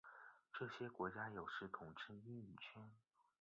[0.51, 2.81] 这些国家有时统称英语圈。